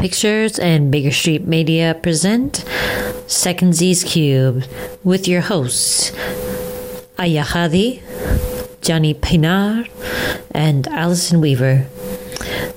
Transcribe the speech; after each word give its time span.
Pictures 0.00 0.58
and 0.58 0.90
Baker 0.90 1.10
Street 1.10 1.46
Media 1.46 1.94
present 1.94 2.64
Secondsies 3.26 4.02
Cube 4.02 4.64
with 5.04 5.28
your 5.28 5.42
hosts 5.42 6.10
Ayahadi, 7.18 8.00
Jonny 8.80 9.12
Pienaar, 9.12 9.90
and 10.52 10.88
Allison 10.88 11.42
Weaver. 11.42 11.86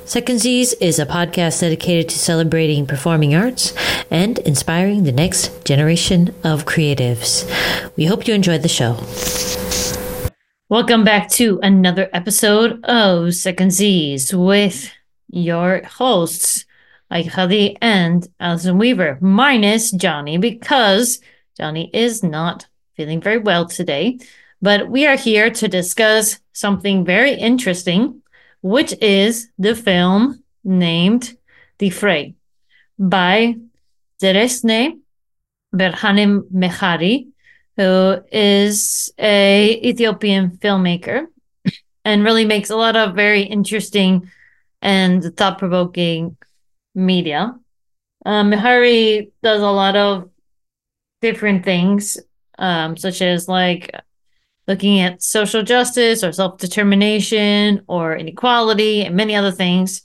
Secondsies 0.04 0.74
is 0.82 1.00
a 1.00 1.06
podcast 1.06 1.62
dedicated 1.62 2.10
to 2.10 2.20
celebrating 2.20 2.86
performing 2.86 3.34
arts 3.34 3.74
and 4.12 4.40
inspiring 4.40 5.06
the 5.06 5.14
next 5.14 5.64
generation 5.64 6.36
of 6.44 6.66
creatives. 6.66 7.48
We 7.96 8.04
hope 8.04 8.28
you 8.28 8.34
enjoyed 8.34 8.64
the 8.64 8.68
show. 8.68 9.00
Welcome 10.68 11.06
back 11.06 11.30
to 11.40 11.58
another 11.64 12.10
episode 12.12 12.84
of 12.84 13.30
Secondsies 13.30 14.34
with 14.34 14.92
your 15.30 15.84
hosts, 15.86 16.66
Ayla 17.14 17.30
Hadi 17.30 17.78
and 17.80 18.28
Allison 18.40 18.80
Weaver, 18.80 19.20
minus 19.22 19.92
Jonny 19.92 20.38
because 20.38 21.20
Jonny 21.56 21.92
is 21.94 22.24
not 22.24 22.66
feeling 22.98 23.22
very 23.22 23.38
well 23.38 23.68
today. 23.68 24.18
But 24.62 24.90
we 24.90 25.06
are 25.06 25.18
here 25.18 25.52
to 25.52 25.68
discuss 25.68 26.40
something 26.54 27.06
very 27.06 27.34
interesting, 27.34 28.22
which 28.62 28.94
is 29.02 29.50
the 29.60 29.76
film 29.76 30.44
named 30.64 31.38
Difret 31.78 32.34
by 32.98 33.56
Zeresenay 34.22 34.98
Berhane 35.76 36.50
Mehari, 36.52 37.28
who 37.78 38.24
is 38.32 39.14
a 39.20 39.80
Ethiopian 39.84 40.58
filmmaker 40.58 41.28
and 42.06 42.24
really 42.24 42.46
makes 42.46 42.70
a 42.70 42.76
lot 42.76 42.96
of 42.96 43.16
very 43.16 43.44
interesting 43.44 44.32
and 44.82 45.24
thought-provoking 45.38 46.38
media. 46.96 47.56
Um, 48.26 48.52
Mehari 48.52 49.32
does 49.42 49.62
a 49.62 49.72
lot 49.72 49.96
of 49.96 50.30
different 51.22 51.66
things, 51.66 52.18
um, 52.58 52.96
such 52.98 53.22
as 53.22 53.48
like 53.48 53.92
looking 54.68 55.00
at 55.00 55.22
social 55.22 55.64
justice 55.64 56.24
or 56.24 56.32
self 56.32 56.58
determination 56.58 57.84
or 57.88 58.16
inequality 58.16 59.04
and 59.04 59.16
many 59.16 59.36
other 59.36 59.52
things. 59.52 60.04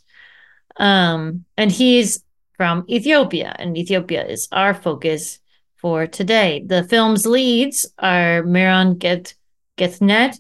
Um, 0.77 1.44
and 1.56 1.70
he's 1.70 2.22
from 2.56 2.84
Ethiopia, 2.89 3.55
and 3.59 3.78
Ethiopia 3.78 4.27
is 4.27 4.48
our 4.50 4.75
focus 4.75 5.39
for 5.77 6.06
today. 6.06 6.64
The 6.66 6.84
film's 6.84 7.25
leads 7.25 7.86
are 7.98 8.42
Meron 8.42 8.98
Get 8.98 9.34
Getnet, 9.77 10.36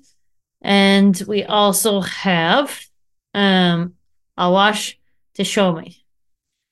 and 0.60 1.20
we 1.28 1.44
also 1.44 2.00
have 2.00 2.80
um, 3.34 3.94
Awash 4.36 4.98
Teshomi. 5.36 5.96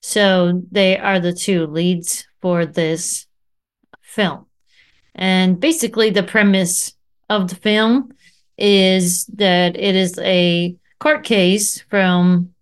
So 0.03 0.63
they 0.71 0.99
are 0.99 1.21
the 1.21 1.33
two 1.33 1.67
leads 1.67 2.27
for 2.41 2.67
this 2.67 3.27
film. 4.03 4.47
And 5.15 5.59
basically, 5.59 6.11
the 6.11 6.23
premise 6.23 6.95
of 7.29 7.49
the 7.49 7.57
film 7.57 8.13
is 8.59 9.27
that 9.27 9.77
it 9.77 9.97
is 9.97 10.19
a 10.19 10.77
court 10.99 11.25
case 11.25 11.81
from 11.91 12.55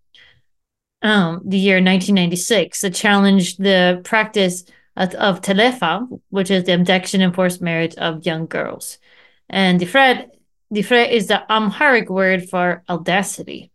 um, 1.02 1.42
the 1.44 1.58
year 1.58 1.76
1996 1.76 2.80
that 2.80 2.94
challenged 2.94 3.62
the 3.62 4.00
practice 4.04 4.64
of, 4.96 5.14
of 5.14 5.40
telefa, 5.42 6.06
which 6.30 6.50
is 6.50 6.64
the 6.64 6.72
abduction 6.72 7.20
and 7.20 7.34
forced 7.34 7.60
marriage 7.60 7.94
of 7.96 8.24
young 8.24 8.46
girls. 8.46 8.98
And 9.48 9.78
the 9.78 9.86
Difret, 9.86 11.10
is 11.10 11.26
the 11.26 11.44
Amharic 11.52 12.08
word 12.08 12.48
for 12.48 12.82
audacity. 12.88 13.70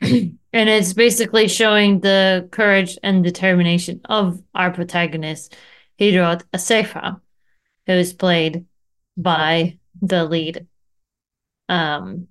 and 0.52 0.68
it's 0.68 0.92
basically 0.92 1.48
showing 1.48 2.00
the 2.00 2.48
courage 2.50 2.98
and 3.02 3.22
determination 3.22 4.00
of 4.04 4.42
our 4.54 4.72
protagonist, 4.72 5.54
Hirut 5.98 6.42
Asefa, 6.52 7.20
who 7.86 7.92
is 7.92 8.12
played 8.12 8.66
by 9.16 9.78
the 10.00 10.24
lead. 10.24 10.66
Um, 11.68 12.28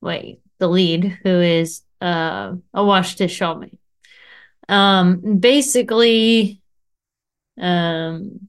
wait, 0.00 0.40
the 0.58 0.68
lead 0.68 1.18
who 1.22 1.40
is 1.40 1.82
uh 2.00 2.54
Awash 2.72 3.16
Teshomi. 3.16 3.76
Um, 4.68 5.38
basically, 5.38 6.60
um, 7.60 8.48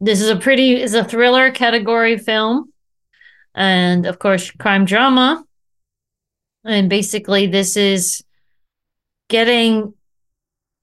this 0.00 0.20
is 0.20 0.28
a 0.28 0.36
pretty 0.36 0.80
is 0.80 0.94
a 0.94 1.04
thriller 1.04 1.50
category 1.50 2.18
film, 2.18 2.72
and 3.54 4.04
of 4.04 4.18
course, 4.18 4.50
crime 4.50 4.84
drama. 4.84 5.44
And 6.68 6.88
basically, 6.88 7.46
this 7.46 7.76
is 7.76 8.22
getting 9.28 9.94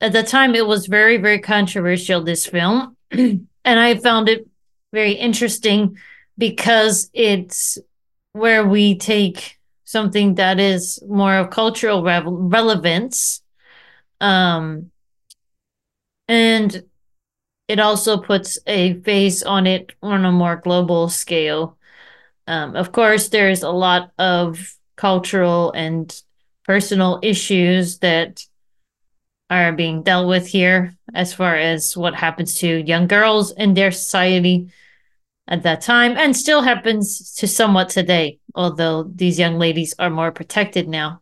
at 0.01 0.11
the 0.11 0.23
time 0.23 0.55
it 0.55 0.67
was 0.67 0.87
very 0.87 1.17
very 1.17 1.39
controversial. 1.39 2.23
This 2.23 2.45
film, 2.45 2.97
and 3.11 3.47
I 3.65 3.95
found 3.95 4.27
it 4.29 4.47
very 4.91 5.13
interesting 5.13 5.97
because 6.37 7.09
it's 7.13 7.77
where 8.33 8.65
we 8.65 8.97
take 8.97 9.57
something 9.85 10.35
that 10.35 10.59
is 10.59 11.01
more 11.07 11.37
of 11.37 11.51
cultural 11.51 12.03
re- 12.03 12.21
relevance 12.25 13.41
um, 14.21 14.91
and 16.27 16.83
it 17.67 17.79
also 17.79 18.17
puts 18.17 18.59
a 18.67 18.95
face 19.01 19.43
on 19.43 19.67
it 19.67 19.93
on 20.01 20.25
a 20.25 20.31
more 20.31 20.55
global 20.55 21.09
scale. 21.09 21.77
Um, 22.47 22.75
of 22.75 22.91
course, 22.91 23.29
there's 23.29 23.63
a 23.63 23.71
lot 23.71 24.11
of 24.19 24.74
cultural 24.95 25.71
and 25.71 26.21
personal 26.63 27.19
issues 27.21 27.99
that 27.99 28.43
are 29.49 29.73
being 29.73 30.01
dealt 30.01 30.27
with 30.27 30.47
here 30.47 30.95
as 31.13 31.33
far 31.33 31.55
as 31.55 31.95
what 31.95 32.15
happens 32.15 32.55
to 32.55 32.83
young 32.83 33.07
girls 33.07 33.51
in 33.51 33.73
their 33.73 33.91
society 33.91 34.71
at 35.47 35.61
that 35.63 35.81
time 35.81 36.17
and 36.17 36.35
still 36.35 36.61
happens 36.61 37.33
to 37.33 37.47
somewhat 37.47 37.89
today 37.89 38.39
although 38.55 39.03
these 39.03 39.37
young 39.37 39.59
ladies 39.59 39.93
are 39.99 40.09
more 40.09 40.31
protected 40.31 40.87
now. 40.87 41.21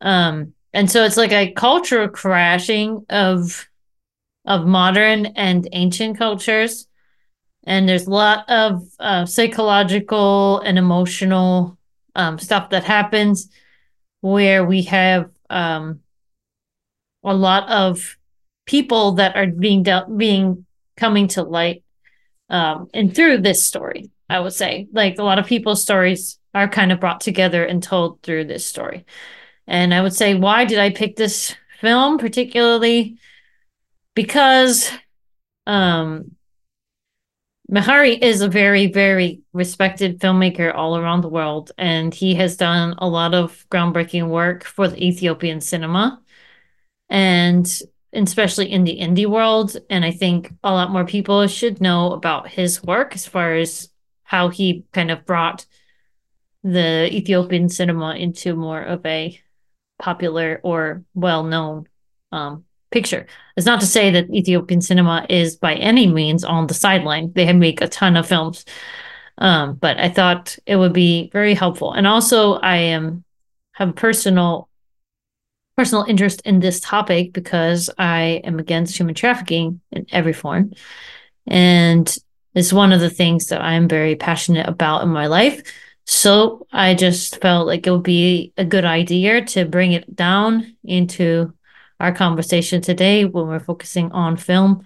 Um 0.00 0.54
and 0.72 0.90
so 0.90 1.04
it's 1.04 1.16
like 1.16 1.32
a 1.32 1.52
cultural 1.52 2.08
crashing 2.08 3.04
of 3.08 3.68
of 4.44 4.66
modern 4.66 5.26
and 5.26 5.68
ancient 5.72 6.18
cultures. 6.18 6.86
And 7.64 7.88
there's 7.88 8.06
a 8.06 8.10
lot 8.10 8.48
of 8.48 8.82
uh, 8.98 9.26
psychological 9.26 10.60
and 10.60 10.78
emotional 10.78 11.77
um, 12.18 12.38
stuff 12.38 12.70
that 12.70 12.84
happens 12.84 13.48
where 14.20 14.64
we 14.64 14.82
have 14.82 15.30
um, 15.48 16.00
a 17.24 17.34
lot 17.34 17.68
of 17.70 18.18
people 18.66 19.12
that 19.12 19.36
are 19.36 19.46
being 19.46 19.82
dealt 19.82 20.14
being 20.14 20.66
coming 20.96 21.28
to 21.28 21.42
light 21.42 21.82
um, 22.50 22.88
and 22.92 23.14
through 23.14 23.38
this 23.38 23.64
story 23.64 24.10
i 24.28 24.38
would 24.38 24.52
say 24.52 24.86
like 24.92 25.18
a 25.18 25.22
lot 25.22 25.38
of 25.38 25.46
people's 25.46 25.82
stories 25.82 26.38
are 26.52 26.68
kind 26.68 26.92
of 26.92 27.00
brought 27.00 27.22
together 27.22 27.64
and 27.64 27.82
told 27.82 28.20
through 28.20 28.44
this 28.44 28.66
story 28.66 29.06
and 29.68 29.92
I 29.92 30.00
would 30.00 30.14
say, 30.14 30.34
why 30.34 30.64
did 30.64 30.78
I 30.78 30.90
pick 30.90 31.14
this 31.14 31.54
film 31.80 32.16
particularly? 32.16 33.18
Because 34.14 34.90
um, 35.66 36.32
Mehari 37.70 38.18
is 38.22 38.40
a 38.40 38.48
very, 38.48 38.86
very 38.86 39.42
respected 39.52 40.20
filmmaker 40.20 40.74
all 40.74 40.96
around 40.96 41.20
the 41.20 41.28
world, 41.28 41.70
and 41.76 42.14
he 42.14 42.34
has 42.34 42.56
done 42.56 42.94
a 42.96 43.06
lot 43.06 43.34
of 43.34 43.66
groundbreaking 43.70 44.28
work 44.28 44.64
for 44.64 44.88
the 44.88 45.02
Ethiopian 45.04 45.60
cinema, 45.60 46.22
and 47.10 47.82
especially 48.14 48.72
in 48.72 48.84
the 48.84 48.98
indie 48.98 49.26
world. 49.26 49.76
And 49.90 50.02
I 50.02 50.12
think 50.12 50.54
a 50.64 50.72
lot 50.72 50.90
more 50.90 51.04
people 51.04 51.46
should 51.46 51.78
know 51.78 52.12
about 52.12 52.48
his 52.48 52.82
work 52.82 53.14
as 53.14 53.26
far 53.26 53.54
as 53.54 53.90
how 54.22 54.48
he 54.48 54.84
kind 54.92 55.10
of 55.10 55.26
brought 55.26 55.66
the 56.64 57.08
Ethiopian 57.12 57.68
cinema 57.68 58.14
into 58.14 58.56
more 58.56 58.80
of 58.80 59.04
a 59.04 59.38
popular 59.98 60.58
or 60.62 61.04
well 61.14 61.44
known 61.44 61.86
um, 62.32 62.64
picture. 62.90 63.26
It's 63.56 63.66
not 63.66 63.80
to 63.80 63.86
say 63.86 64.10
that 64.10 64.30
Ethiopian 64.30 64.80
cinema 64.80 65.26
is 65.28 65.56
by 65.56 65.74
any 65.74 66.06
means 66.06 66.44
on 66.44 66.66
the 66.66 66.74
sideline. 66.74 67.32
They 67.32 67.52
make 67.52 67.80
a 67.80 67.88
ton 67.88 68.16
of 68.16 68.26
films. 68.26 68.64
Um, 69.38 69.74
but 69.74 69.98
I 69.98 70.08
thought 70.08 70.58
it 70.66 70.76
would 70.76 70.92
be 70.92 71.30
very 71.32 71.54
helpful. 71.54 71.92
And 71.92 72.06
also 72.06 72.54
I 72.54 72.76
am 72.76 73.24
have 73.72 73.94
personal 73.94 74.68
personal 75.76 76.04
interest 76.08 76.42
in 76.44 76.58
this 76.58 76.80
topic 76.80 77.32
because 77.32 77.88
I 77.98 78.40
am 78.42 78.58
against 78.58 78.98
human 78.98 79.14
trafficking 79.14 79.80
in 79.92 80.06
every 80.10 80.32
form. 80.32 80.72
And 81.46 82.12
it's 82.54 82.72
one 82.72 82.92
of 82.92 82.98
the 82.98 83.10
things 83.10 83.46
that 83.46 83.62
I'm 83.62 83.86
very 83.86 84.16
passionate 84.16 84.68
about 84.68 85.04
in 85.04 85.08
my 85.08 85.28
life. 85.28 85.62
So 86.04 86.66
I 86.72 86.94
just 86.94 87.40
felt 87.40 87.68
like 87.68 87.86
it 87.86 87.92
would 87.92 88.02
be 88.02 88.52
a 88.56 88.64
good 88.64 88.84
idea 88.84 89.44
to 89.44 89.66
bring 89.66 89.92
it 89.92 90.16
down 90.16 90.76
into 90.82 91.54
our 92.00 92.12
conversation 92.12 92.80
today 92.80 93.24
when 93.24 93.46
we're 93.46 93.60
focusing 93.60 94.10
on 94.12 94.36
film 94.36 94.84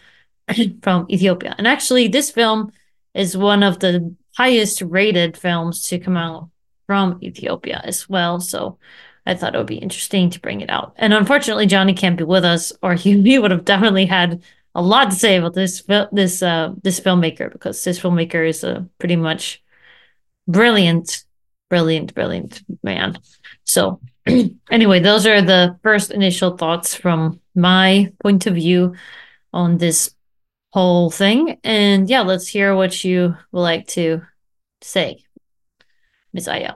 from 0.83 1.07
Ethiopia. 1.11 1.55
And 1.59 1.67
actually, 1.67 2.09
this 2.09 2.31
film 2.31 2.73
is 3.15 3.37
one 3.37 3.63
of 3.63 3.79
the 3.81 4.15
highest 4.37 4.83
rated 4.83 5.37
films 5.37 5.83
to 5.89 5.99
come 5.99 6.17
out 6.17 6.49
from 6.87 7.19
Ethiopia 7.23 7.81
as 7.85 8.09
well. 8.09 8.41
So 8.41 8.79
I 9.27 9.35
thought 9.35 9.55
it 9.55 9.59
would 9.59 9.67
be 9.67 9.77
interesting 9.77 10.31
to 10.31 10.41
bring 10.41 10.61
it 10.61 10.71
out. 10.71 10.95
And 10.97 11.15
unfortunately, 11.15 11.67
Jonny 11.67 11.95
can't 11.95 12.19
be 12.19 12.25
with 12.25 12.45
us, 12.45 12.73
or 12.83 12.95
he, 13.03 13.21
he 13.23 13.39
would 13.39 13.51
have 13.51 13.65
definitely 13.65 14.07
had 14.07 14.43
a 14.75 14.83
lot 14.83 15.11
to 15.11 15.17
say 15.17 15.37
about 15.37 15.53
this 15.53 15.83
this 16.13 16.43
uh 16.43 16.73
this 16.83 16.99
filmmaker 16.99 17.53
because 17.53 17.85
this 17.85 18.01
filmmaker 18.01 18.49
is 18.49 18.65
a 18.65 18.89
pretty 18.99 19.17
much 19.17 19.63
brilliant, 20.49 21.25
brilliant, 21.69 22.15
brilliant 22.15 22.63
man. 22.83 23.19
So 23.65 24.01
anyway, 24.71 25.01
those 25.01 25.27
are 25.27 25.43
the 25.43 25.79
first 25.83 26.11
initial 26.11 26.57
thoughts 26.57 26.95
from 26.95 27.41
my 27.55 28.13
point 28.23 28.47
of 28.47 28.55
view 28.55 28.95
on 29.53 29.79
this 29.79 30.15
whole 30.73 31.11
thing. 31.11 31.59
And 31.65 32.09
yeah, 32.09 32.23
let's 32.23 32.49
hear 32.49 32.75
what 32.75 33.05
you 33.05 33.37
would 33.53 33.61
like 33.61 33.87
to 33.89 34.23
say, 34.81 35.25
Ms. 36.33 36.49
Aya. 36.49 36.75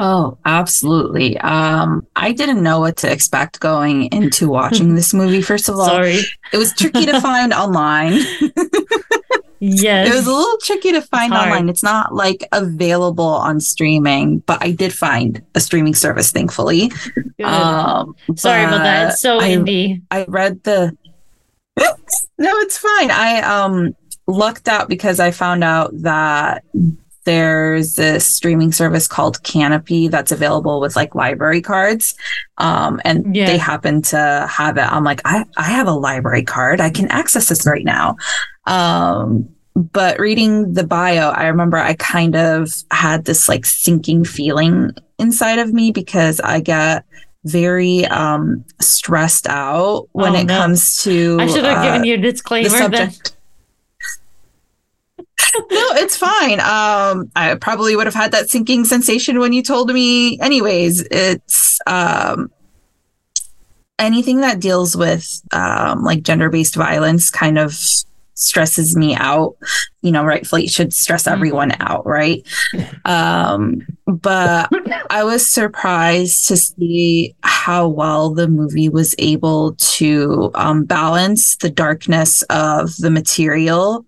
Oh, 0.00 0.38
absolutely. 0.44 1.36
Um, 1.38 2.06
I 2.14 2.30
didn't 2.30 2.62
know 2.62 2.78
what 2.78 2.98
to 2.98 3.10
expect 3.10 3.58
going 3.58 4.04
into 4.12 4.48
watching 4.48 4.94
this 4.94 5.12
movie. 5.12 5.42
First 5.42 5.68
of 5.68 5.74
all, 5.74 5.86
Sorry. 5.86 6.20
it 6.52 6.56
was 6.56 6.72
tricky 6.72 7.06
to 7.06 7.20
find 7.20 7.52
online. 7.54 8.20
Yes. 9.60 10.08
It 10.08 10.14
was 10.14 10.26
a 10.26 10.32
little 10.32 10.58
tricky 10.58 10.92
to 10.92 11.02
find 11.02 11.32
hard. 11.32 11.48
online. 11.48 11.68
It's 11.68 11.82
not 11.82 12.14
like 12.14 12.46
available 12.52 13.24
on 13.26 13.60
streaming, 13.60 14.38
but 14.40 14.62
I 14.62 14.70
did 14.70 14.92
find 14.92 15.42
a 15.54 15.60
streaming 15.60 15.94
service, 15.94 16.30
thankfully. 16.30 16.92
Um, 17.42 18.14
Sorry 18.36 18.64
about 18.64 18.78
that. 18.82 19.12
It's 19.12 19.20
so 19.20 19.40
I, 19.40 19.48
indie. 19.50 20.02
I 20.10 20.24
read 20.28 20.62
the. 20.64 20.96
no, 21.76 21.94
it's 22.38 22.78
fine. 22.78 23.10
I 23.10 23.40
um 23.42 23.94
lucked 24.26 24.68
out 24.68 24.88
because 24.88 25.20
I 25.20 25.30
found 25.30 25.64
out 25.64 25.90
that 26.02 26.64
there's 27.24 27.94
this 27.94 28.26
streaming 28.26 28.72
service 28.72 29.06
called 29.06 29.42
Kanopy 29.42 30.10
that's 30.10 30.32
available 30.32 30.80
with 30.80 30.96
like 30.96 31.14
library 31.14 31.60
cards. 31.60 32.14
Um, 32.56 33.00
and 33.04 33.36
Yeah. 33.36 33.46
they 33.46 33.58
happen 33.58 34.00
to 34.02 34.46
have 34.50 34.78
it. 34.78 34.82
I'm 34.90 35.04
like, 35.04 35.20
I, 35.26 35.44
I 35.58 35.64
have 35.64 35.86
a 35.88 35.92
library 35.92 36.42
card. 36.42 36.80
I 36.80 36.88
can 36.88 37.06
access 37.08 37.50
this 37.50 37.66
right 37.66 37.84
now. 37.84 38.16
Um, 38.68 39.48
but 39.74 40.18
reading 40.18 40.72
the 40.74 40.84
bio, 40.84 41.30
I 41.30 41.46
remember 41.46 41.76
I 41.76 41.94
kind 41.94 42.34
of 42.36 42.70
had 42.90 43.24
this 43.24 43.48
like 43.48 43.64
sinking 43.64 44.24
feeling 44.24 44.90
inside 45.18 45.58
of 45.58 45.72
me 45.72 45.90
because 45.92 46.40
I 46.40 46.60
get 46.60 47.04
very 47.44 48.04
um 48.06 48.64
stressed 48.80 49.46
out 49.46 50.08
when 50.12 50.34
Oh, 50.34 50.40
it 50.40 50.44
no. 50.44 50.58
comes 50.58 51.02
to 51.04 51.38
I 51.40 51.46
should 51.46 51.64
have 51.64 51.78
uh, 51.78 51.82
given 51.84 52.04
you 52.04 52.14
a 52.14 52.18
disclaimer 52.18 52.68
subject. 52.68 53.32
no, 55.56 55.64
it's 55.70 56.16
fine. 56.16 56.60
Um, 56.60 57.30
I 57.36 57.54
probably 57.60 57.96
would 57.96 58.06
have 58.06 58.14
had 58.14 58.32
that 58.32 58.50
sinking 58.50 58.84
sensation 58.84 59.38
when 59.38 59.52
you 59.52 59.62
told 59.62 59.92
me. 59.92 60.38
Anyways, 60.40 61.02
it's 61.10 61.78
um, 61.86 62.50
anything 63.98 64.40
that 64.40 64.60
deals 64.60 64.96
with 64.96 65.40
um, 65.52 66.02
like 66.02 66.22
gender-based 66.22 66.74
violence 66.74 67.30
kind 67.30 67.58
of 67.58 67.72
stresses 68.38 68.96
me 68.96 69.14
out. 69.16 69.56
You 70.02 70.12
know, 70.12 70.24
rightfully 70.24 70.64
it 70.64 70.70
should 70.70 70.92
stress 70.92 71.24
Mhm. 71.24 71.32
everyone 71.32 71.72
out, 71.80 72.06
right? 72.06 72.46
Um, 73.04 73.80
but 74.06 74.68
I 75.10 75.24
was 75.24 75.46
surprised 75.48 76.46
to 76.48 76.56
see 76.58 77.34
how 77.42 77.88
well 77.88 78.30
the 78.34 78.48
movie 78.48 78.88
was 78.90 79.14
able 79.18 79.74
to 79.96 80.50
um, 80.54 80.84
balance 80.84 81.56
the 81.56 81.70
darkness 81.70 82.42
of 82.50 82.94
the 82.98 83.10
material 83.10 84.04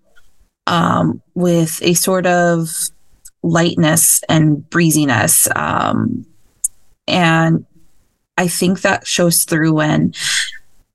um, 0.67 1.21
with 1.33 1.81
a 1.81 1.93
sort 1.95 2.27
of 2.27 2.69
lightness 3.41 4.21
and 4.29 4.69
breeziness. 4.69 5.47
Um, 5.55 6.25
and 7.07 7.65
I 8.37 8.47
think 8.47 8.81
that 8.81 9.07
shows 9.07 9.43
through 9.45 9.73
when 9.73 10.13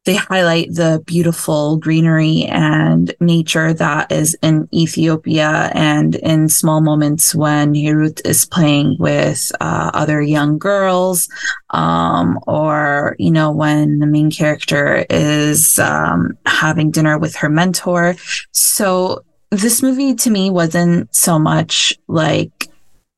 they 0.07 0.15
highlight 0.15 0.73
the 0.73 1.03
beautiful 1.05 1.77
greenery 1.77 2.45
and 2.45 3.15
nature 3.21 3.75
that 3.75 4.11
is 4.11 4.37
in 4.41 4.69
Ethiopia 4.73 5.71
and 5.75 6.15
in 6.15 6.49
small 6.49 6.81
moments 6.81 7.35
when 7.35 7.75
Hirut 7.75 8.25
is 8.25 8.47
playing 8.47 8.97
with 9.01 9.51
uh, 9.61 9.91
other 9.93 10.23
young 10.23 10.59
girls, 10.59 11.29
um, 11.71 12.39
or, 12.47 13.17
you 13.19 13.33
know, 13.33 13.51
when 13.51 13.99
the 13.99 14.07
main 14.07 14.31
character 14.31 15.05
is 15.11 15.79
um, 15.79 16.39
having 16.47 16.93
dinner 16.93 17.19
with 17.19 17.35
her 17.37 17.49
mentor. 17.49 18.15
So 18.53 19.25
this 19.51 19.83
movie 19.83 20.15
to 20.15 20.31
me 20.31 20.51
wasn't 20.51 21.15
so 21.15 21.39
much 21.39 21.93
like 22.07 22.69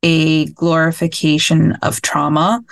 a 0.02 0.46
glorification 0.46 1.72
of 1.82 2.00
trauma. 2.02 2.62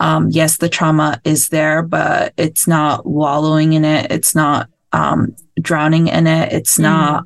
Um, 0.00 0.28
yes, 0.30 0.58
the 0.58 0.68
trauma 0.68 1.20
is 1.24 1.48
there, 1.48 1.82
but 1.82 2.34
it's 2.36 2.66
not 2.66 3.06
wallowing 3.06 3.72
in 3.72 3.84
it. 3.84 4.10
It's 4.12 4.34
not 4.34 4.68
um, 4.92 5.34
drowning 5.60 6.08
in 6.08 6.26
it. 6.26 6.52
It's 6.52 6.76
Mhm. 6.78 6.82
not 6.82 7.24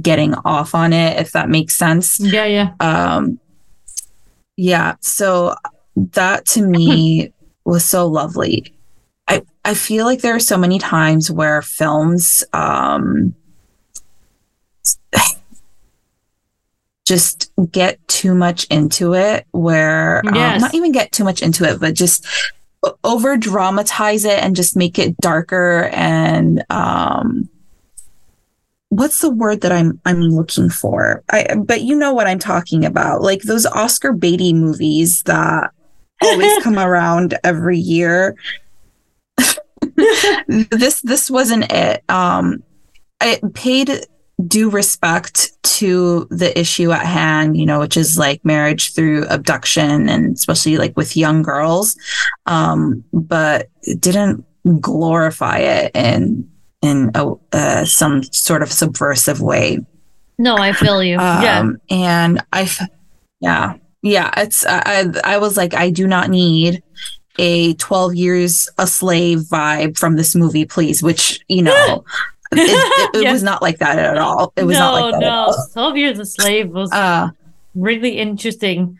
getting 0.00 0.34
off 0.44 0.74
on 0.74 0.92
it, 0.92 1.18
if 1.20 1.32
that 1.32 1.48
makes 1.48 1.76
sense. 1.76 2.20
yeah, 2.20 2.44
yeah. 2.44 2.72
Um, 2.80 3.40
yeah, 4.56 4.94
so 5.00 5.54
that 5.96 6.46
to 6.46 6.62
me 6.62 7.32
was 7.64 7.84
so 7.84 8.06
lovely. 8.06 8.72
I, 9.26 9.42
I 9.64 9.74
feel 9.74 10.04
like 10.06 10.20
there 10.22 10.34
are 10.34 10.40
so 10.40 10.56
many 10.56 10.78
times 10.78 11.30
where 11.30 11.60
films 11.62 12.44
um, 12.52 13.34
just 17.10 17.50
get 17.72 17.98
too 18.06 18.36
much 18.36 18.66
into 18.66 19.14
it, 19.14 19.44
where 19.50 20.22
um, 20.28 20.60
not 20.60 20.74
even 20.74 20.92
get 20.92 21.10
too 21.10 21.24
much 21.24 21.42
into 21.42 21.64
it, 21.64 21.80
but 21.80 21.94
just 21.94 22.24
over 23.02 23.36
dramatize 23.36 24.24
it 24.24 24.38
and 24.38 24.54
just 24.54 24.76
make 24.76 24.96
it 24.96 25.16
darker 25.16 25.90
and 25.92 26.64
um, 26.70 27.48
what's 28.90 29.20
the 29.20 29.30
word 29.30 29.62
that 29.62 29.72
I'm 29.72 30.00
I'm 30.04 30.20
looking 30.20 30.70
for? 30.70 31.24
I 31.32 31.56
but 31.56 31.82
you 31.82 31.96
know 31.96 32.12
what 32.12 32.28
I'm 32.28 32.38
talking 32.38 32.84
about. 32.84 33.22
Like 33.22 33.42
those 33.42 33.66
Oscar 33.66 34.12
Beatty 34.12 34.52
movies 34.52 35.24
that 35.24 35.72
always 36.22 36.62
come 36.62 36.78
around 36.88 37.36
every 37.42 37.78
year. 37.78 38.36
this 40.46 41.00
this 41.00 41.28
wasn't 41.28 41.72
it. 41.72 42.04
Um 42.08 42.62
I 43.20 43.40
paid 43.52 44.06
due 44.46 44.70
respect 44.70 45.50
to 45.62 46.26
the 46.30 46.58
issue 46.58 46.92
at 46.92 47.06
hand, 47.06 47.56
you 47.56 47.66
know, 47.66 47.80
which 47.80 47.96
is 47.96 48.18
like 48.18 48.44
marriage 48.44 48.94
through 48.94 49.26
abduction 49.28 50.08
and 50.08 50.36
especially 50.36 50.76
like 50.78 50.96
with 50.96 51.16
young 51.16 51.42
girls. 51.42 51.96
Um, 52.46 53.04
but 53.12 53.68
it 53.82 54.00
didn't 54.00 54.44
glorify 54.80 55.58
it 55.58 55.92
in 55.94 56.48
in 56.82 57.10
a, 57.14 57.32
uh, 57.52 57.84
some 57.84 58.22
sort 58.22 58.62
of 58.62 58.72
subversive 58.72 59.40
way. 59.40 59.78
No, 60.38 60.56
I 60.56 60.72
feel 60.72 61.02
you. 61.02 61.16
yeah. 61.16 61.60
Um, 61.60 61.76
and 61.90 62.42
I, 62.52 62.62
f- 62.62 62.88
yeah, 63.40 63.74
yeah, 64.02 64.30
it's, 64.38 64.64
I, 64.64 64.82
I 64.86 65.34
I 65.34 65.38
was 65.38 65.58
like, 65.58 65.74
I 65.74 65.90
do 65.90 66.06
not 66.06 66.30
need 66.30 66.82
a 67.38 67.74
12 67.74 68.14
years 68.14 68.68
a 68.78 68.86
slave 68.86 69.40
vibe 69.40 69.98
from 69.98 70.16
this 70.16 70.34
movie, 70.34 70.64
please, 70.64 71.02
which, 71.02 71.40
you 71.48 71.62
know, 71.62 72.04
it, 72.52 72.58
it, 72.58 73.10
it 73.16 73.22
Yes. 73.22 73.32
was 73.34 73.42
not 73.42 73.62
like 73.62 73.78
that 73.78 73.98
at 73.98 74.18
all. 74.18 74.52
It 74.56 74.64
was 74.64 74.74
no, 74.76 74.80
not 74.80 75.02
like 75.02 75.12
that. 75.14 75.20
no. 75.20 75.30
All. 75.30 75.68
12 75.72 75.96
Years 75.96 76.18
a 76.18 76.26
Slave 76.26 76.70
was 76.70 76.90
Uh, 76.92 77.30
really 77.74 78.18
interesting. 78.18 78.98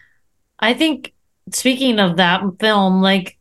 I 0.59 0.75
think 0.75 1.12
speaking 1.52 1.99
of 1.99 2.16
that 2.19 2.42
film, 2.61 3.00
like 3.02 3.38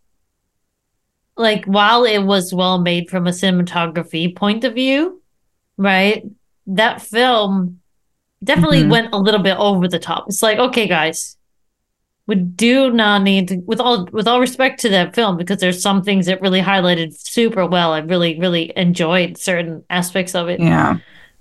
like 1.38 1.66
while 1.66 2.04
it 2.04 2.20
was 2.20 2.54
well 2.54 2.80
made 2.80 3.10
from 3.10 3.26
a 3.28 3.32
cinematography 3.32 4.36
point 4.36 4.64
of 4.64 4.74
view, 4.74 5.22
right? 5.78 6.24
That 6.68 7.02
film 7.02 7.80
definitely 8.44 8.84
Mhm. 8.84 8.90
went 8.92 9.14
a 9.14 9.18
little 9.18 9.40
bit 9.42 9.58
over 9.58 9.88
the 9.88 10.00
top. 10.00 10.26
It's 10.28 10.44
like, 10.44 10.60
okay, 10.60 10.88
guys, 10.88 11.38
we 12.30 12.36
do 12.36 12.92
not 12.92 13.24
need 13.24 13.48
to 13.50 13.58
with 13.66 13.80
all 13.82 14.06
with 14.12 14.28
all 14.28 14.40
respect 14.40 14.80
to 14.82 14.90
that 14.90 15.16
film, 15.16 15.36
because 15.36 15.58
there's 15.60 15.82
some 15.82 16.04
things 16.04 16.28
that 16.28 16.42
really 16.42 16.62
highlighted 16.62 17.18
super 17.18 17.66
well. 17.66 17.92
I 17.92 18.00
really, 18.00 18.40
really 18.40 18.72
enjoyed 18.78 19.38
certain 19.38 19.84
aspects 19.90 20.36
of 20.36 20.48
it. 20.48 20.60
yeah. 20.60 20.98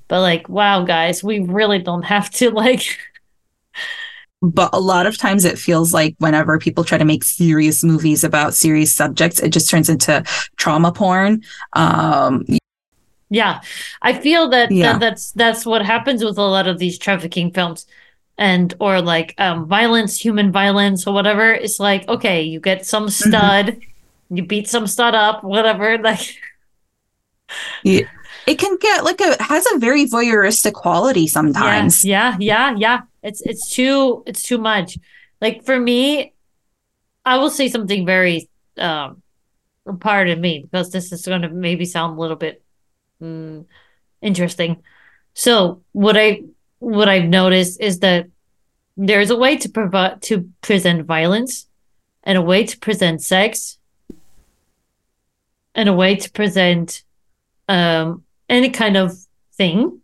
But 0.08 0.22
like, 0.22 0.48
wow, 0.48 0.84
guys, 0.84 1.22
we 1.22 1.40
really 1.40 1.78
don't 1.78 2.04
have 2.04 2.30
to 2.40 2.50
like 2.64 2.82
But 4.40 4.70
a 4.72 4.80
lot 4.80 5.06
of 5.06 5.18
times 5.18 5.44
it 5.44 5.58
feels 5.58 5.92
like 5.92 6.14
whenever 6.18 6.58
people 6.58 6.84
try 6.84 6.96
to 6.96 7.04
make 7.04 7.24
serious 7.24 7.82
movies 7.84 8.24
about 8.24 8.54
serious 8.54 8.94
subjects, 8.94 9.40
it 9.40 9.50
just 9.50 9.68
turns 9.68 9.88
into 9.88 10.22
trauma 10.56 10.92
porn. 10.92 11.42
Um, 11.74 12.44
Yeah, 13.30 13.60
I 14.00 14.14
feel 14.14 14.48
that, 14.50 14.70
Yeah. 14.70 14.92
that 14.92 15.00
that's 15.00 15.32
that's 15.32 15.66
what 15.66 15.84
happens 15.84 16.24
with 16.24 16.38
a 16.38 16.42
lot 16.42 16.66
of 16.66 16.78
these 16.78 16.98
trafficking 16.98 17.52
films, 17.52 17.84
and 18.38 18.74
or 18.80 19.02
like 19.02 19.34
um, 19.38 19.66
violence, 19.68 20.18
human 20.18 20.52
violence, 20.52 21.06
or 21.06 21.14
whatever. 21.14 21.52
It's 21.52 21.80
like 21.80 22.08
okay, 22.08 22.42
you 22.42 22.60
get 22.60 22.86
some 22.86 23.10
Mm-hmm. 23.20 23.48
stud, 23.48 23.80
you 24.30 24.46
beat 24.46 24.68
some 24.68 24.86
stud 24.86 25.14
up, 25.14 25.44
whatever. 25.44 25.98
Like 26.02 26.38
yeah, 27.82 28.00
it 28.46 28.58
can 28.58 28.76
get 28.80 29.04
like 29.04 29.20
a 29.20 29.42
has 29.42 29.66
a 29.74 29.78
very 29.78 30.06
voyeuristic 30.06 30.72
quality 30.72 31.26
sometimes. 31.26 32.04
yeah, 32.04 32.36
yeah, 32.38 32.38
yeah, 32.38 32.74
yeah. 32.76 33.00
It's 33.22 33.40
it's 33.42 33.74
too 33.74 34.22
it's 34.26 34.42
too 34.42 34.58
much. 34.58 34.98
Like 35.40 35.64
for 35.64 35.78
me, 35.78 36.34
I 37.24 37.38
will 37.38 37.50
say 37.50 37.68
something 37.68 38.06
very 38.06 38.48
um 38.78 39.22
pardon 40.00 40.40
me 40.40 40.60
because 40.62 40.90
this 40.92 41.12
is 41.12 41.26
going 41.26 41.42
to 41.42 41.48
maybe 41.50 41.84
sound 41.86 42.18
a 42.18 42.20
little 42.20 42.36
bit 42.36 42.62
mm, 43.22 43.66
interesting. 44.22 44.82
So 45.34 45.84
what 45.92 46.16
I 46.18 46.42
what 46.78 47.08
I've 47.08 47.28
noticed 47.28 47.80
is 47.80 48.00
that 48.00 48.26
there's 48.96 49.30
a 49.30 49.36
way 49.36 49.56
to 49.56 49.68
provide 49.68 50.22
to 50.22 50.48
present 50.60 51.04
violence 51.06 51.66
and 52.24 52.36
a 52.36 52.42
way 52.42 52.64
to 52.64 52.78
present 52.78 53.22
sex 53.22 53.78
and 55.74 55.88
a 55.88 55.92
way 55.92 56.16
to 56.16 56.30
present 56.30 57.04
um 57.68 58.24
any 58.48 58.70
kind 58.70 58.96
of 58.96 59.12
thing 59.54 60.00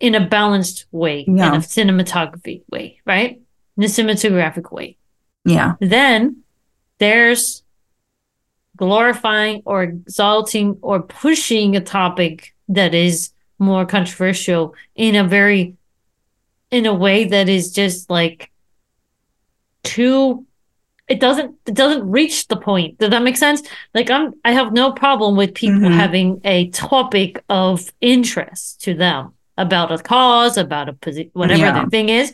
in 0.00 0.14
a 0.14 0.26
balanced 0.26 0.86
way, 0.90 1.24
Yeah. 1.28 1.48
in 1.48 1.54
a 1.54 1.58
cinematography 1.58 2.62
way, 2.70 3.00
right? 3.06 3.40
In 3.76 3.84
a 3.84 3.86
cinematographic 3.86 4.72
way. 4.72 4.96
Yeah. 5.44 5.74
Then 5.80 6.42
there's 6.98 7.62
glorifying 8.76 9.62
or 9.64 9.82
exalting 9.84 10.78
or 10.82 11.02
pushing 11.02 11.76
a 11.76 11.80
topic 11.80 12.54
that 12.68 12.94
is 12.94 13.30
more 13.58 13.86
controversial 13.86 14.74
in 14.94 15.14
a 15.14 15.24
very 15.24 15.74
in 16.70 16.86
a 16.86 16.94
way 16.94 17.24
that 17.24 17.48
is 17.48 17.72
just 17.72 18.10
like 18.10 18.50
too 19.82 20.46
it 21.06 21.20
doesn't 21.20 21.54
it 21.66 21.74
doesn't 21.74 22.10
reach 22.10 22.48
the 22.48 22.56
point. 22.56 22.98
Does 22.98 23.10
that 23.10 23.22
make 23.22 23.36
sense? 23.36 23.62
Like 23.94 24.10
i'm 24.10 24.32
i 24.44 24.52
have 24.52 24.72
no 24.72 24.92
problem 24.92 25.36
with 25.36 25.54
people 25.54 25.80
Mhm. 25.80 25.94
having 25.94 26.40
a 26.44 26.68
topic 26.70 27.42
of 27.48 27.92
interest 28.00 28.80
to 28.82 28.94
them 28.94 29.34
about 29.58 29.92
a 29.92 29.98
cause 29.98 30.56
about 30.56 30.88
a 30.88 30.94
position 30.94 31.30
whatever 31.34 31.60
Yeah. 31.60 31.72
their 31.72 31.88
thing 31.90 32.08
is. 32.08 32.32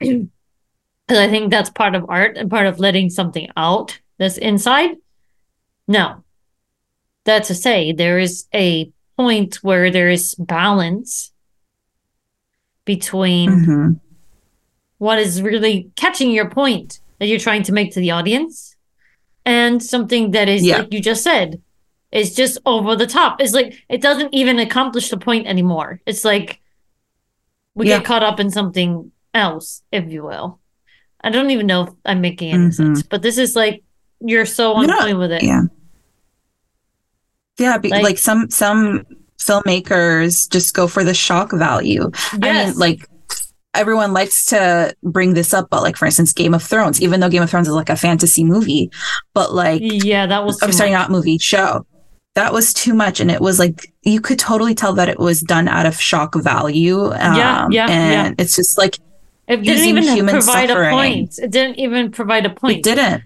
Because 0.00 1.24
i 1.24 1.28
think 1.28 1.50
that's 1.50 1.70
part 1.70 1.96
of 1.96 2.06
art 2.08 2.36
and 2.38 2.48
part 2.48 2.66
of 2.66 2.78
letting 2.78 3.10
something 3.10 3.48
out 3.56 3.98
that's 4.16 4.38
inside. 4.38 4.90
No. 5.88 6.22
That's 7.24 7.48
to 7.48 7.54
say 7.54 7.90
there 7.92 8.18
is 8.20 8.46
a 8.54 8.92
point 9.20 9.56
where 9.62 9.90
there 9.90 10.08
is 10.10 10.34
balance 10.38 11.32
between 12.84 13.48
hmm 13.64 13.92
what 14.98 15.18
is 15.18 15.40
really 15.40 15.90
catching 15.96 16.30
your 16.30 16.50
point 16.50 17.00
that 17.18 17.26
you're 17.26 17.38
trying 17.48 17.62
to 17.62 17.72
make 17.72 17.90
to 17.94 18.00
the 18.00 18.10
audience 18.10 18.76
and 19.46 19.82
something 19.82 20.32
that 20.32 20.46
is 20.46 20.62
Yeah. 20.62 20.78
like 20.78 20.92
you 20.92 21.00
just 21.00 21.22
said 21.24 21.48
is 22.12 22.34
just 22.34 22.58
over 22.66 22.94
the 22.96 23.06
top 23.06 23.40
it's 23.40 23.54
like 23.54 23.70
it 23.88 24.00
doesn't 24.02 24.32
even 24.34 24.58
accomplish 24.58 25.08
the 25.08 25.16
point 25.28 25.46
anymore 25.46 26.00
it's 26.10 26.24
like 26.24 26.60
we 27.74 27.88
Yeah. 27.88 27.96
get 27.98 28.04
caught 28.06 28.22
up 28.22 28.38
in 28.40 28.50
something 28.50 29.10
else 29.32 29.82
if 29.98 30.04
you 30.12 30.22
will 30.30 30.58
i 31.24 31.30
don't 31.30 31.50
even 31.50 31.66
know 31.66 31.82
if 31.84 31.90
i'm 32.04 32.20
making 32.20 32.52
any 32.52 32.66
Mhm. 32.68 32.74
sense 32.74 33.02
but 33.02 33.22
this 33.22 33.38
is 33.38 33.56
like 33.56 33.76
you're 34.20 34.44
so 34.60 34.74
on 34.74 34.84
You're 34.88 34.98
point 35.00 35.18
with 35.18 35.32
it 35.32 35.42
Yeah. 35.42 35.62
Yeah. 37.60 37.78
Be, 37.78 37.90
Like- 37.90 38.02
like, 38.02 38.18
some 38.18 38.50
some 38.50 39.04
filmmakers 39.40 40.50
just 40.50 40.74
go 40.74 40.86
for 40.88 41.04
the 41.04 41.14
shock 41.14 41.52
value. 41.52 42.10
I 42.32 42.36
mean, 42.36 42.42
Yes. 42.54 42.76
like 42.76 43.06
everyone 43.74 44.12
likes 44.12 44.44
to 44.46 44.94
bring 45.02 45.34
this 45.34 45.54
up, 45.54 45.68
but 45.70 45.82
like 45.82 45.96
for 45.96 46.04
instance, 46.06 46.32
Game 46.32 46.54
of 46.54 46.62
Thrones, 46.62 47.00
even 47.00 47.20
though 47.20 47.28
Game 47.28 47.42
of 47.42 47.48
Thrones 47.50 47.68
is 47.68 47.74
like 47.74 47.88
a 47.88 47.96
fantasy 47.96 48.42
movie, 48.44 48.90
but 49.34 49.54
like 49.54 49.80
yeah 49.84 50.26
that 50.26 50.44
was 50.44 50.60
I'm 50.62 50.72
sorry, 50.72 50.90
not 50.90 51.10
movie, 51.10 51.38
show. 51.38 51.86
That 52.36 52.52
was 52.52 52.72
too 52.72 52.94
much. 52.94 53.18
And 53.20 53.30
it 53.30 53.40
was 53.40 53.58
like 53.58 53.92
you 54.02 54.20
could 54.20 54.38
totally 54.38 54.74
tell 54.74 54.92
that 54.94 55.08
it 55.08 55.18
was 55.18 55.40
done 55.40 55.68
out 55.68 55.86
of 55.86 56.00
shock 56.00 56.34
value. 56.36 57.06
Um, 57.06 57.36
Yeah, 57.36 57.68
yeah, 57.70 57.86
and 57.90 58.36
yeah. 58.38 58.42
it's 58.44 58.56
just 58.56 58.76
like 58.78 58.98
it 59.48 59.62
didn't 59.62 59.86
even 59.86 60.02
human 60.04 60.34
provide 60.34 60.70
a 60.70 60.90
point 60.90 61.34
it 61.38 61.50
didn't 61.50 61.78
even 61.78 62.10
provide 62.12 62.46
a 62.46 62.50
point 62.50 62.78
it 62.78 62.82
didn't. 62.84 63.22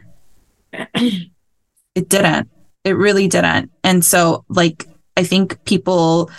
it 1.94 2.08
didn't. 2.08 2.48
It 2.84 2.96
really 2.96 3.28
didn't. 3.28 3.70
And 3.82 4.04
so 4.04 4.44
like 4.48 4.86
I 5.16 5.22
think 5.22 5.62
people 5.64 6.30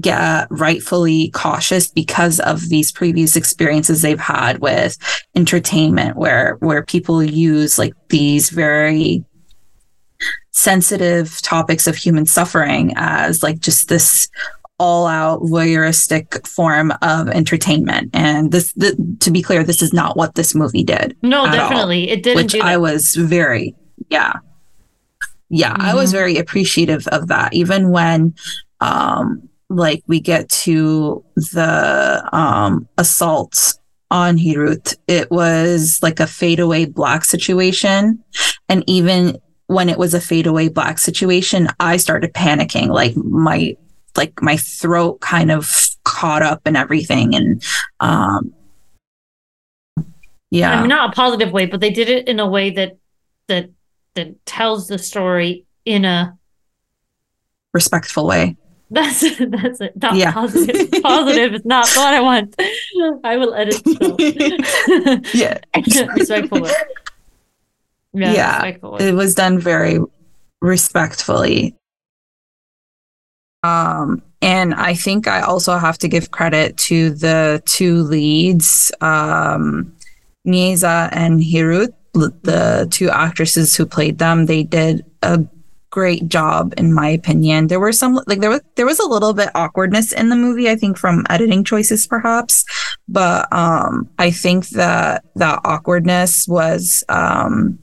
get 0.00 0.48
rightfully 0.50 1.30
cautious 1.30 1.90
because 1.90 2.40
of 2.40 2.68
these 2.68 2.90
previous 2.90 3.36
experiences 3.36 4.00
they've 4.00 4.18
had 4.18 4.58
with 4.60 4.96
entertainment 5.36 6.16
where 6.16 6.56
where 6.60 6.82
people 6.82 7.22
use 7.22 7.78
like 7.78 7.92
these 8.08 8.48
very 8.50 9.24
sensitive 10.50 11.42
topics 11.42 11.86
of 11.86 11.96
human 11.96 12.24
suffering 12.24 12.92
as 12.96 13.42
like 13.42 13.58
just 13.58 13.88
this 13.88 14.28
all 14.78 15.06
out 15.06 15.40
voyeuristic 15.42 16.46
form 16.46 16.92
of 17.02 17.28
entertainment 17.28 18.10
and 18.14 18.50
this 18.50 18.72
the, 18.72 19.16
to 19.20 19.30
be 19.30 19.42
clear 19.42 19.62
this 19.62 19.82
is 19.82 19.92
not 19.92 20.16
what 20.16 20.34
this 20.34 20.54
movie 20.54 20.82
did 20.82 21.16
no 21.22 21.44
at 21.44 21.50
all, 21.50 21.68
definitely 21.68 22.10
it 22.10 22.22
didn't 22.22 22.44
which 22.44 22.52
do 22.52 22.58
that. 22.58 22.66
I 22.66 22.76
was 22.78 23.14
very, 23.14 23.74
yeah, 24.08 24.32
yeah, 25.52 25.76
I 25.78 25.94
was 25.94 26.08
Mhm. 26.10 26.18
very 26.20 26.36
appreciative 26.38 27.06
of 27.08 27.28
that. 27.28 27.52
Even 27.52 27.90
when, 27.90 28.34
um, 28.80 29.48
like 29.68 30.02
we 30.06 30.18
get 30.18 30.48
to 30.48 31.22
the 31.36 32.28
um 32.32 32.88
assault 32.98 33.74
on 34.10 34.38
Hirut, 34.38 34.96
it 35.06 35.30
was 35.30 35.98
like 36.02 36.20
a 36.20 36.26
fadeaway 36.26 36.86
black 36.86 37.24
situation, 37.24 38.18
and 38.68 38.82
even 38.86 39.38
when 39.66 39.88
it 39.88 39.98
was 39.98 40.14
a 40.14 40.20
fadeaway 40.20 40.68
black 40.68 40.98
situation, 40.98 41.68
I 41.80 41.96
started 41.98 42.32
panicking. 42.34 42.88
Like 42.88 43.14
my 43.16 43.76
like 44.16 44.42
my 44.42 44.56
throat 44.56 45.20
kind 45.20 45.50
of 45.50 45.88
caught 46.04 46.42
up 46.42 46.62
and 46.66 46.76
everything, 46.76 47.34
and 47.34 47.62
um. 48.00 48.52
Yeah. 50.50 50.72
I 50.72 50.80
mean, 50.80 50.88
not 50.90 51.10
a 51.10 51.12
positive 51.14 51.50
way, 51.50 51.64
but 51.64 51.80
they 51.80 51.88
did 51.90 52.10
it 52.10 52.28
in 52.28 52.38
a 52.38 52.46
way 52.46 52.68
that 52.70 52.98
that 53.48 53.70
that 54.14 54.44
tells 54.46 54.88
the 54.88 54.98
story 54.98 55.64
in 55.84 56.04
a 56.04 56.38
respectful 57.72 58.26
way. 58.26 58.56
that's 58.90 59.20
that's 59.38 59.80
it. 59.80 59.96
Not 59.96 60.16
Yeah. 60.16 60.32
positive. 60.32 60.90
positive 61.02 61.54
is 61.54 61.64
not 61.64 61.88
what 61.96 62.12
I 62.14 62.20
want. 62.20 62.54
I 63.24 63.36
will 63.38 63.54
edit. 63.54 63.80
Yeah. 65.34 65.58
respectful 66.16 66.60
way. 66.60 66.70
Yeah, 68.12 68.32
Yeah. 68.32 68.52
respectful 68.56 68.92
way. 68.92 69.08
It 69.08 69.14
was 69.14 69.34
done 69.34 69.58
very 69.58 69.98
respectfully. 70.60 71.74
Um, 73.62 74.22
and 74.42 74.74
I 74.74 74.94
think 74.94 75.28
I 75.28 75.40
also 75.40 75.78
have 75.78 75.96
to 75.98 76.08
give 76.08 76.30
credit 76.32 76.76
to 76.88 77.10
the 77.10 77.62
two 77.64 78.02
leads, 78.02 78.90
um, 79.00 79.92
Meaza 80.46 81.08
and 81.12 81.40
Hirut, 81.40 81.94
the 82.12 82.88
two 82.90 83.10
actresses 83.10 83.74
who 83.74 83.86
played 83.86 84.18
them. 84.18 84.46
They 84.46 84.62
did 84.62 85.04
a 85.22 85.44
great 85.90 86.28
job, 86.28 86.74
in 86.76 86.92
my 86.92 87.08
opinion. 87.08 87.68
There 87.68 87.80
were 87.80 87.92
some 87.92 88.20
like 88.26 88.40
there 88.40 88.50
was 88.50 88.60
there 88.74 88.86
was 88.86 88.98
a 88.98 89.08
little 89.08 89.32
bit 89.32 89.50
awkwardness 89.54 90.12
in 90.12 90.28
the 90.28 90.36
movie, 90.36 90.68
I 90.68 90.76
think, 90.76 90.98
from 90.98 91.24
editing 91.30 91.64
choices, 91.64 92.06
perhaps. 92.06 92.64
But 93.08 93.52
um, 93.52 94.08
I 94.18 94.30
think 94.30 94.70
that 94.70 95.24
that 95.36 95.60
awkwardness 95.64 96.48
was 96.48 97.04
um, 97.08 97.78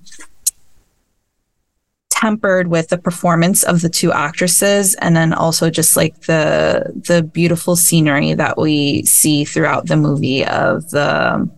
tempered 2.09 2.67
with 2.67 2.89
the 2.89 2.97
performance 2.97 3.63
of 3.63 3.81
the 3.81 3.89
two 3.89 4.11
actresses 4.11 4.93
and 4.95 5.15
then 5.15 5.31
also 5.31 5.69
just 5.69 5.95
like 5.95 6.19
the 6.21 6.91
the 7.07 7.23
beautiful 7.23 7.77
scenery 7.77 8.33
that 8.33 8.57
we 8.57 9.03
see 9.03 9.45
throughout 9.45 9.87
the 9.87 9.95
movie 9.95 10.45
of 10.45 10.89
the 10.89 11.49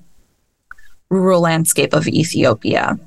rural 1.12 1.41
landscape 1.41 1.94
of 1.94 2.08
Ethiopia. 2.08 2.98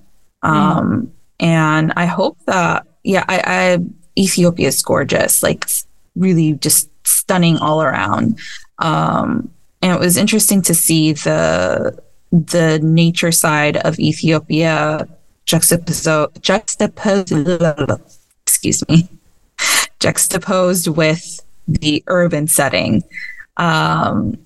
Um 0.43 1.13
and 1.41 1.93
I 1.97 2.07
hope 2.07 2.39
that 2.47 2.87
yeah, 3.03 3.25
I, 3.29 3.43
I 3.45 3.79
Ethiopia 4.17 4.69
is 4.69 4.83
gorgeous, 4.83 5.43
like 5.43 5.65
really 6.15 6.53
just 6.53 6.89
stunning 7.07 7.59
all 7.59 7.83
around. 7.83 8.39
Um 8.79 9.51
and 9.83 9.93
it 9.93 10.01
was 10.01 10.17
interesting 10.17 10.63
to 10.63 10.75
see 10.75 11.13
the 11.13 11.99
the 12.31 12.79
nature 12.83 13.33
side 13.33 13.77
of 13.79 13.99
Ethiopia 13.99 15.09
juxtaposed, 15.47 16.43
juxtaposed 16.43 17.33
excuse 18.47 18.87
me, 18.89 19.09
juxtaposed 20.01 20.89
with 20.89 21.41
the 21.67 22.03
urban 22.07 22.49
setting. 22.49 23.03
Um, 23.57 24.39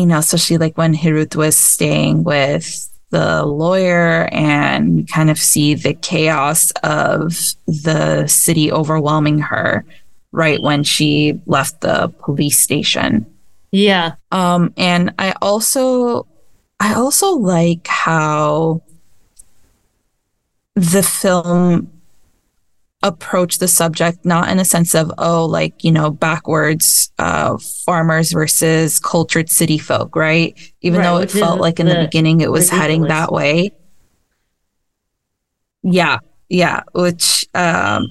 you 0.00 0.06
know, 0.06 0.18
especially 0.18 0.58
like 0.58 0.76
when 0.78 0.94
Hirut 0.94 1.36
was 1.36 1.56
staying 1.56 2.24
with 2.24 2.88
the 3.10 3.44
lawyer 3.44 4.28
and 4.32 5.00
you 5.00 5.06
kind 5.06 5.30
of 5.30 5.38
see 5.38 5.74
the 5.74 5.94
chaos 5.94 6.70
of 6.82 7.36
the 7.66 8.26
city 8.26 8.72
overwhelming 8.72 9.38
her 9.40 9.84
right 10.32 10.62
when 10.62 10.84
she 10.84 11.40
left 11.46 11.80
the 11.80 12.08
police 12.20 12.58
station. 12.58 13.26
Yeah. 13.72 14.14
Um, 14.32 14.72
and 14.76 15.12
I 15.18 15.34
also, 15.42 16.26
I 16.78 16.94
also 16.94 17.32
like 17.32 17.86
how 17.86 18.82
the 20.74 21.02
film 21.02 21.99
approached 23.02 23.60
the 23.60 23.68
subject 23.68 24.24
not 24.24 24.48
in 24.48 24.58
a 24.58 24.64
sense 24.64 24.94
of 24.94 25.10
oh 25.16 25.46
like 25.46 25.82
you 25.82 25.90
know 25.90 26.10
backwards 26.10 27.10
uh 27.18 27.56
farmers 27.86 28.32
versus 28.32 28.98
cultured 28.98 29.48
city 29.48 29.78
folk 29.78 30.14
right 30.14 30.58
even 30.82 31.00
Right, 31.00 31.06
though 31.06 31.16
it 31.18 31.30
felt 31.30 31.60
like 31.60 31.80
in 31.80 31.86
the, 31.86 31.94
the 31.94 32.00
beginning 32.04 32.40
it 32.40 32.50
was 32.50 32.68
heading 32.68 33.02
that 33.04 33.32
way 33.32 33.72
Yeah, 35.82 36.18
yeah. 36.48 36.82
Which 36.92 37.46
um, 37.54 38.06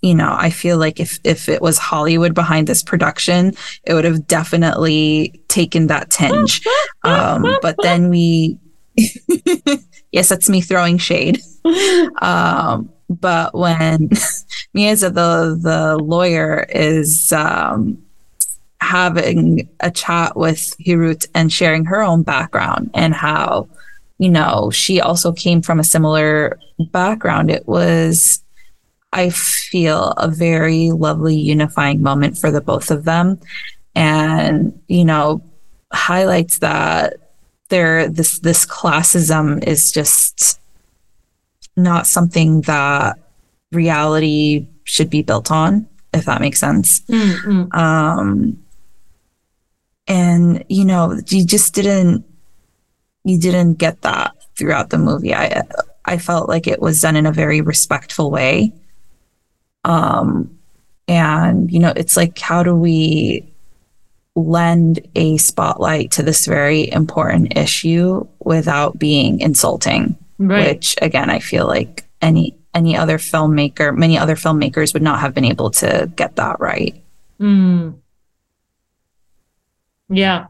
you 0.00 0.14
know, 0.14 0.34
I 0.36 0.50
feel 0.50 0.76
like 0.78 0.98
if 0.98 1.18
if 1.24 1.48
it 1.48 1.62
was 1.62 1.78
Hollywood 1.78 2.34
behind 2.34 2.66
this 2.66 2.82
production, 2.82 3.54
it 3.84 3.94
would 3.94 4.04
have 4.04 4.26
definitely 4.26 5.40
taken 5.48 5.86
that 5.88 6.10
tinge. 6.10 6.62
Um, 7.04 7.56
but 7.60 7.74
then 7.82 8.10
we, 8.10 8.60
yes, 10.12 10.28
that's 10.28 10.48
me 10.48 10.60
throwing 10.60 10.98
shade. 10.98 11.40
Um, 12.20 12.91
but 13.20 13.54
when 13.54 14.10
Mia, 14.74 14.96
the 14.96 15.58
the 15.60 15.98
lawyer, 16.02 16.66
is 16.70 17.32
um, 17.32 18.02
having 18.80 19.68
a 19.80 19.90
chat 19.90 20.36
with 20.36 20.74
Hirut 20.84 21.26
and 21.34 21.52
sharing 21.52 21.84
her 21.84 22.02
own 22.02 22.22
background 22.24 22.90
and 22.94 23.14
how, 23.14 23.68
you 24.18 24.28
know, 24.28 24.70
she 24.70 25.00
also 25.00 25.32
came 25.32 25.62
from 25.62 25.78
a 25.78 25.84
similar 25.84 26.58
background. 26.90 27.50
It 27.50 27.66
was, 27.66 28.42
I 29.12 29.30
feel, 29.30 30.10
a 30.16 30.28
very 30.28 30.90
lovely 30.90 31.36
unifying 31.36 32.02
moment 32.02 32.38
for 32.38 32.50
the 32.50 32.60
both 32.60 32.90
of 32.90 33.04
them. 33.04 33.38
And, 33.94 34.80
you 34.88 35.04
know, 35.04 35.42
highlights 35.92 36.58
that 36.58 37.14
there 37.68 38.08
this 38.08 38.38
this 38.40 38.66
classism 38.66 39.62
is 39.64 39.92
just 39.92 40.60
not 41.82 42.06
something 42.06 42.62
that 42.62 43.18
reality 43.72 44.66
should 44.84 45.10
be 45.10 45.22
built 45.22 45.50
on 45.50 45.88
if 46.12 46.26
that 46.26 46.40
makes 46.40 46.60
sense. 46.60 47.00
Mm-hmm. 47.02 47.72
um 47.72 48.58
and 50.08 50.64
you 50.68 50.84
know 50.84 51.18
you 51.28 51.46
just 51.46 51.74
didn't 51.74 52.24
you 53.24 53.38
didn't 53.38 53.74
get 53.74 54.02
that 54.02 54.34
throughout 54.58 54.90
the 54.90 54.98
movie. 54.98 55.34
I 55.34 55.62
i 56.04 56.18
felt 56.18 56.48
like 56.48 56.66
it 56.66 56.80
was 56.80 57.00
done 57.00 57.16
in 57.16 57.26
a 57.26 57.32
very 57.32 57.60
respectful 57.60 58.30
way. 58.30 58.72
Um 59.84 60.58
and 61.08 61.70
you 61.70 61.78
know 61.78 61.92
it's 61.96 62.16
like 62.16 62.38
how 62.38 62.62
do 62.62 62.74
we 62.74 63.48
lend 64.34 65.06
a 65.14 65.36
spotlight 65.36 66.10
to 66.10 66.22
this 66.22 66.46
very 66.46 66.90
important 66.90 67.56
issue 67.56 68.26
without 68.40 68.98
being 68.98 69.40
insulting 69.40 70.16
right. 70.48 70.76
which 70.76 70.96
again 71.02 71.30
i 71.30 71.38
feel 71.38 71.66
like 71.66 72.04
any 72.20 72.56
any 72.74 72.96
other 72.96 73.18
filmmaker 73.18 73.96
many 73.96 74.16
other 74.16 74.36
filmmakers 74.36 74.92
would 74.94 75.02
not 75.02 75.20
have 75.20 75.34
been 75.34 75.44
able 75.44 75.70
to 75.70 76.10
get 76.16 76.36
that 76.36 76.58
right 76.60 77.02
mm. 77.40 77.94
Yeah. 80.12 80.46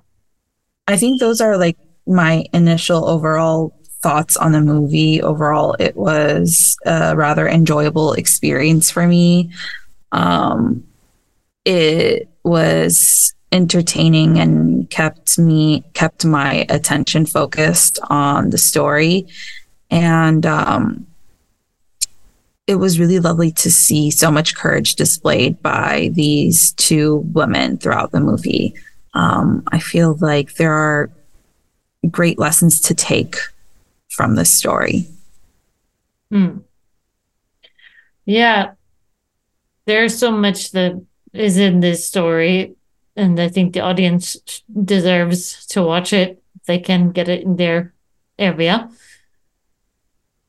I 0.88 0.96
think 0.96 1.20
those 1.20 1.40
are 1.40 1.56
like 1.56 1.78
my 2.06 2.44
initial 2.52 3.08
overall 3.08 3.78
thoughts 4.02 4.36
on 4.36 4.52
the 4.52 4.60
movie. 4.60 5.22
Overall, 5.22 5.76
it 5.78 5.96
was 5.96 6.76
a 6.84 7.16
rather 7.16 7.48
enjoyable 7.48 8.14
experience 8.14 8.90
for 8.90 9.06
me. 9.06 9.50
Um, 10.10 10.84
it 11.64 12.28
was 12.42 13.32
entertaining 13.52 14.40
and 14.40 14.88
kept 14.90 15.38
me 15.38 15.84
kept 15.92 16.24
my 16.24 16.66
attention 16.70 17.26
focused 17.26 17.98
on 18.08 18.48
the 18.48 18.56
story 18.56 19.26
and 19.92 20.44
um, 20.44 21.06
it 22.66 22.76
was 22.76 22.98
really 22.98 23.20
lovely 23.20 23.52
to 23.52 23.70
see 23.70 24.10
so 24.10 24.30
much 24.30 24.56
courage 24.56 24.96
displayed 24.96 25.62
by 25.62 26.10
these 26.14 26.72
two 26.72 27.18
women 27.32 27.76
throughout 27.76 28.10
the 28.10 28.20
movie 28.20 28.74
um, 29.14 29.62
I 29.70 29.78
feel 29.78 30.16
like 30.20 30.54
there 30.54 30.72
are 30.72 31.10
great 32.10 32.38
lessons 32.38 32.80
to 32.80 32.94
take 32.94 33.36
from 34.10 34.36
this 34.36 34.52
story. 34.52 35.06
Hmm. 36.30 36.58
Yeah, 38.24 38.72
there's 39.84 40.16
so 40.16 40.30
much 40.30 40.72
that 40.72 41.04
is 41.32 41.58
in 41.58 41.80
this 41.80 42.06
story, 42.06 42.74
and 43.16 43.38
I 43.38 43.48
think 43.48 43.72
the 43.72 43.80
audience 43.80 44.62
deserves 44.84 45.66
to 45.66 45.82
watch 45.82 46.12
it 46.12 46.38
they 46.66 46.78
can 46.78 47.10
get 47.10 47.28
it 47.28 47.42
in 47.42 47.56
their 47.56 47.92
area. 48.38 48.88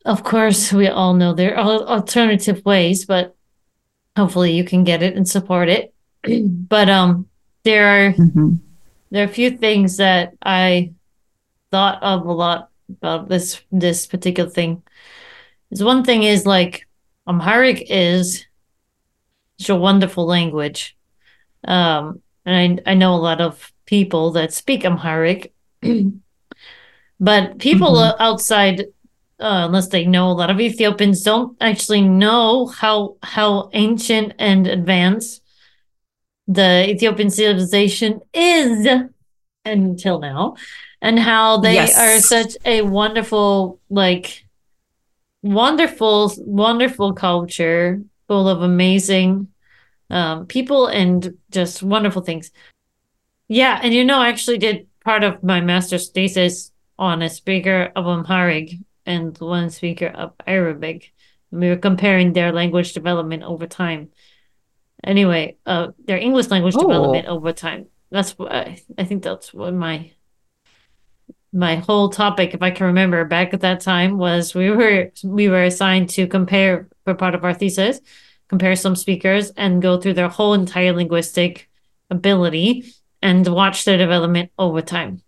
Of 0.05 0.23
course, 0.23 0.73
we 0.73 0.87
all 0.87 1.13
know 1.13 1.33
there 1.33 1.57
are 1.57 1.63
alternative 1.63 2.63
ways, 2.65 3.05
but 3.05 3.35
hopefully 4.17 4.51
you 4.51 4.63
can 4.63 4.83
get 4.83 5.01
it 5.01 5.15
and 5.15 5.27
support 5.27 5.69
it. 5.69 5.93
but 6.69 6.89
um 6.89 7.27
there 7.63 7.87
are 7.87 8.13
mm-hmm. 8.13 8.55
there 9.11 9.23
are 9.23 9.29
a 9.29 9.33
few 9.33 9.57
things 9.57 9.97
that 9.97 10.33
I 10.41 10.93
thought 11.71 12.03
of 12.03 12.25
a 12.25 12.31
lot 12.31 12.69
about 12.89 13.29
this 13.29 13.61
this 13.71 14.05
particular 14.05 14.49
thing. 14.49 14.83
Is 15.71 15.83
one 15.83 16.03
thing 16.03 16.23
is 16.23 16.45
like 16.45 16.87
Amharic 17.27 17.89
is 17.89 18.45
such 19.57 19.69
a 19.69 19.75
wonderful 19.75 20.25
language. 20.25 20.97
Um, 21.65 22.21
and 22.45 22.81
I 22.85 22.91
I 22.91 22.93
know 22.93 23.15
a 23.15 23.25
lot 23.29 23.41
of 23.41 23.71
people 23.85 24.31
that 24.31 24.53
speak 24.53 24.83
Amharic, 24.85 25.53
but 27.19 27.59
people 27.59 27.93
mm-hmm. 27.93 28.21
outside, 28.21 28.85
uh, 29.39 29.63
unless 29.65 29.87
they 29.87 30.05
know 30.05 30.29
a 30.29 30.33
lot 30.33 30.49
of 30.49 30.59
Ethiopians, 30.59 31.23
don't 31.23 31.57
actually 31.59 32.01
know 32.01 32.67
how 32.67 33.17
how 33.23 33.69
ancient 33.73 34.33
and 34.39 34.67
advanced 34.67 35.41
the 36.47 36.89
Ethiopian 36.89 37.29
civilization 37.29 38.21
is 38.33 38.87
until 39.65 40.19
now, 40.19 40.55
and 41.01 41.19
how 41.19 41.57
they 41.57 41.75
yes. 41.75 41.97
are 41.97 42.19
such 42.19 42.57
a 42.65 42.81
wonderful, 42.81 43.79
like, 43.89 44.45
wonderful, 45.41 46.31
wonderful 46.39 47.13
culture 47.13 48.01
full 48.27 48.47
of 48.47 48.61
amazing 48.61 49.47
um, 50.09 50.45
people 50.45 50.87
and 50.87 51.37
just 51.49 51.81
wonderful 51.81 52.21
things. 52.21 52.51
Yeah, 53.47 53.79
and 53.81 53.93
you 53.93 54.03
know, 54.03 54.19
I 54.19 54.29
actually 54.29 54.57
did 54.57 54.87
part 55.03 55.23
of 55.23 55.43
my 55.43 55.61
master's 55.61 56.09
thesis 56.09 56.71
on 56.97 57.21
a 57.21 57.29
speaker 57.29 57.91
of 57.95 58.05
Amharic 58.05 58.73
and 59.05 59.37
one 59.37 59.69
speaker 59.69 60.07
of 60.07 60.33
Arabic. 60.45 61.13
We 61.51 61.69
were 61.69 61.77
comparing 61.77 62.33
their 62.33 62.51
language 62.51 62.93
development 62.93 63.43
over 63.43 63.67
time 63.67 64.09
anyway, 65.03 65.57
uh, 65.65 65.89
their 66.05 66.17
English 66.17 66.47
language 66.47 66.75
oh. 66.77 66.81
development 66.81 67.27
over 67.27 67.51
time. 67.53 67.87
That's 68.11 68.37
what 68.37 68.51
I, 68.51 68.81
I 68.97 69.03
think 69.05 69.23
that's 69.23 69.53
what 69.53 69.73
my 69.73 70.11
my 71.55 71.75
whole 71.75 72.09
topic, 72.09 72.55
if 72.55 72.63
I 72.63 72.71
can 72.71 72.87
remember 72.87 73.25
back 73.25 73.53
at 73.53 73.61
that 73.61 73.81
time, 73.81 74.17
was 74.17 74.55
we 74.55 74.69
were 74.71 75.11
we 75.23 75.49
were 75.49 75.63
assigned 75.63 76.09
to 76.11 76.27
compare 76.27 76.87
for 77.03 77.13
part 77.13 77.35
of 77.35 77.43
our 77.43 77.53
thesis, 77.53 77.99
compare 78.47 78.75
some 78.75 78.95
speakers 78.95 79.51
and 79.51 79.81
go 79.81 79.99
through 79.99 80.13
their 80.13 80.29
whole 80.29 80.53
entire 80.53 80.93
linguistic 80.93 81.69
ability 82.09 82.93
and 83.21 83.47
watch 83.47 83.85
their 83.85 83.97
development 83.97 84.51
over 84.57 84.81
time. 84.81 85.21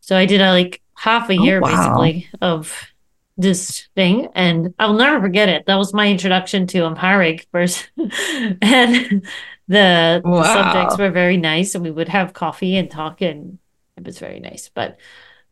So 0.00 0.16
I 0.16 0.26
did 0.26 0.40
a, 0.40 0.50
like 0.50 0.79
half 1.00 1.30
a 1.30 1.38
oh, 1.38 1.42
year 1.42 1.58
oh, 1.58 1.60
wow. 1.62 1.70
basically 1.70 2.28
of 2.42 2.92
this 3.38 3.88
thing 3.94 4.28
and 4.34 4.74
I'll 4.78 4.92
never 4.92 5.18
forget 5.18 5.48
it. 5.48 5.64
That 5.64 5.76
was 5.76 5.94
my 5.94 6.08
introduction 6.08 6.66
to 6.68 6.84
Amharic 6.84 7.46
first. 7.50 7.90
and 7.96 9.26
the, 9.66 10.20
wow. 10.22 10.42
the, 10.42 10.44
subjects 10.44 10.98
were 10.98 11.10
very 11.10 11.38
nice 11.38 11.74
and 11.74 11.82
we 11.82 11.90
would 11.90 12.08
have 12.08 12.34
coffee 12.34 12.76
and 12.76 12.90
talk 12.90 13.22
and 13.22 13.58
it 13.96 14.04
was 14.04 14.18
very 14.18 14.40
nice. 14.40 14.70
But 14.74 14.98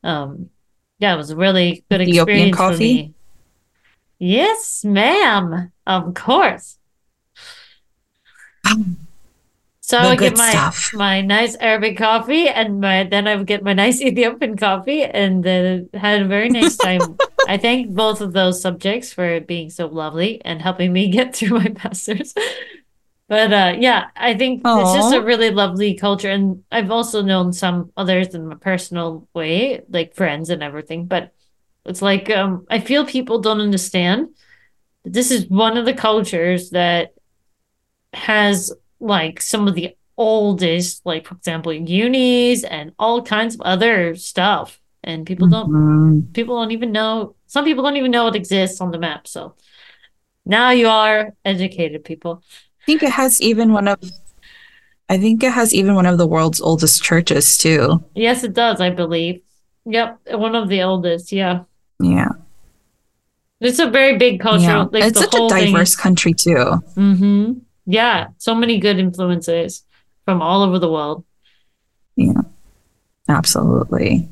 um 0.05 0.51
yeah, 0.99 1.15
it 1.15 1.17
was 1.17 1.31
a 1.31 1.37
really 1.37 1.83
good 1.91 2.03
Ethiopian 2.03 2.49
experience 2.49 2.57
coffee? 2.57 2.77
for 2.77 3.09
me. 3.09 3.15
Yes, 4.19 4.85
ma'am. 4.85 5.73
Of 5.87 6.13
course. 6.13 6.77
So 9.89 9.97
I 9.97 10.11
would 10.11 10.19
get 10.19 10.37
my 10.37 10.51
stuff. 10.51 10.91
my 10.93 11.23
nice 11.23 11.57
Arabic 11.57 11.97
coffee, 11.97 12.47
and 12.47 12.79
my 12.79 13.05
then 13.05 13.27
I 13.27 13.37
would 13.37 13.47
get 13.47 13.63
my 13.63 13.73
nice 13.85 14.03
Ethiopian 14.03 14.55
coffee, 14.55 15.03
and 15.03 15.43
then 15.43 15.89
had 15.95 16.21
a 16.21 16.27
very 16.27 16.51
nice 16.51 16.77
time. 16.77 17.17
I 17.49 17.57
thank 17.57 17.95
both 17.95 18.21
of 18.21 18.35
those 18.35 18.61
subjects 18.61 19.15
for 19.15 19.41
being 19.41 19.71
so 19.71 19.87
lovely 19.87 20.43
and 20.45 20.61
helping 20.61 20.93
me 20.93 21.09
get 21.19 21.35
through 21.35 21.61
my 21.61 21.73
masters. 21.83 22.35
but 23.29 23.51
uh, 23.51 23.77
yeah, 23.79 24.09
I 24.15 24.35
think 24.35 24.63
Aww. 24.63 24.83
it's 24.83 24.95
just 24.95 25.15
a 25.15 25.23
really 25.23 25.51
lovely 25.51 25.95
culture, 25.95 26.29
and 26.29 26.63
I've 26.71 26.91
also 26.91 27.23
known 27.23 27.55
some 27.55 27.91
others 27.97 28.35
in 28.35 28.47
my 28.47 28.57
personal 28.57 29.27
way, 29.33 29.81
like 29.89 30.15
friends 30.15 30.51
and 30.51 30.63
everything. 30.63 31.07
But 31.07 31.33
it's 31.87 32.03
like 32.03 32.29
um, 32.29 32.67
I 32.69 32.81
feel 32.81 33.07
people 33.07 33.41
don't 33.41 33.63
understand. 33.63 34.29
That 35.05 35.15
this 35.15 35.31
is 35.31 35.47
one 35.47 35.79
of 35.79 35.87
the 35.87 35.95
cultures 35.95 36.71
that 36.71 37.15
has 38.13 38.71
like 39.01 39.41
some 39.41 39.69
of 39.69 39.75
the 39.75 39.97
oldest, 40.17 41.07
like 41.07 41.27
for 41.27 41.37
example, 41.37 41.73
unis 41.73 42.65
and 42.65 42.93
all 42.99 43.23
kinds 43.23 43.55
of 43.55 43.61
other 43.63 44.15
stuff. 44.17 44.81
And 45.05 45.25
people 45.25 45.47
don't 45.47 45.71
mm-hmm. 45.71 46.33
people 46.33 46.61
don't 46.61 46.73
even 46.73 46.93
know 46.93 47.37
some 47.47 47.65
people 47.65 47.85
don't 47.85 47.97
even 47.97 48.11
know 48.11 48.27
it 48.27 48.35
exists 48.35 48.81
on 48.81 48.91
the 48.91 48.99
map. 48.99 49.27
So 49.27 49.55
now 50.45 50.71
you 50.71 50.89
are 50.89 51.33
educated 51.45 52.05
people. 52.05 52.43
I 52.83 52.85
think 52.85 53.03
it 53.03 53.13
has 53.13 53.41
even 53.41 53.73
one 53.73 53.89
of 53.89 53.99
I 55.09 55.17
think 55.19 55.43
it 55.43 55.53
has 55.53 55.73
even 55.73 55.95
one 55.95 56.05
of 56.07 56.19
the 56.19 56.27
world's 56.27 56.61
oldest 56.61 57.03
churches 57.03 57.57
too. 57.57 58.05
Yes, 58.15 58.45
it 58.45 58.53
does, 58.53 58.81
I 58.81 58.91
believe. 58.91 59.41
Yep, 59.87 60.21
one 60.33 60.55
of 60.55 60.69
the 60.69 60.83
oldest, 60.83 61.33
yeah. 61.33 61.63
Yeah. 62.01 62.29
It's 63.61 63.79
a 63.79 63.89
very 63.89 64.19
big 64.19 64.41
cultural. 64.41 64.63
Yeah. 64.63 64.89
Like 64.93 65.05
it's 65.05 65.19
the 65.19 65.25
such 65.25 65.35
a 65.35 65.37
whole 65.39 65.51
thing- 65.51 65.73
diverse 65.73 65.97
country 65.97 66.35
too. 66.35 66.83
Mm-hmm. 66.97 67.53
Yeah, 67.91 68.29
so 68.37 68.55
many 68.55 68.79
good 68.79 68.99
influences 68.99 69.83
from 70.27 70.43
all 70.43 70.63
over 70.63 70.79
the 70.79 70.93
world. 70.93 71.25
Yeah, 72.17 72.43
absolutely. 73.31 74.29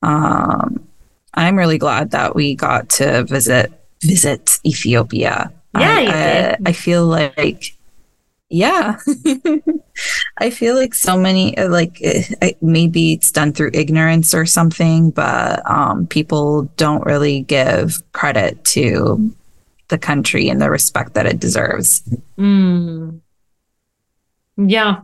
Um, 0.00 0.86
I'm 1.34 1.58
really 1.58 1.76
glad 1.76 2.12
that 2.12 2.36
we 2.36 2.54
got 2.54 2.88
to 3.00 3.24
visit 3.24 3.72
visit 4.00 4.60
Ethiopia. 4.64 5.52
Yeah, 5.74 5.96
I, 5.98 6.56
I. 6.64 6.70
I 6.70 6.72
feel 6.72 7.04
like, 7.04 7.76
yeah, 8.48 8.98
I 10.38 10.50
feel 10.50 10.76
like 10.76 10.94
so 10.94 11.18
many 11.18 11.58
uh, 11.58 11.68
like 11.68 11.98
I- 12.42 12.54
maybe 12.60 13.14
it's 13.14 13.32
done 13.32 13.52
through 13.52 13.72
ignorance 13.74 14.34
or 14.34 14.46
something, 14.46 15.10
but 15.10 15.68
um, 15.68 16.06
people 16.06 16.70
don't 16.76 17.04
really 17.04 17.42
give 17.42 18.02
credit 18.12 18.64
to 18.66 19.34
the 19.90 19.98
country 19.98 20.48
and 20.48 20.60
the 20.60 20.70
respect 20.70 21.14
that 21.14 21.26
it 21.26 21.38
deserves. 21.38 22.02
Mm. 22.38 23.20
Yeah. 24.56 25.02